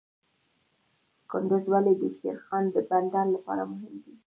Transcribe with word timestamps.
کندز 1.31 1.63
ولې 1.71 1.93
د 2.01 2.03
شیرخان 2.17 2.65
بندر 2.89 3.25
لپاره 3.35 3.63
مهم 3.71 3.93
دی؟ 4.03 4.13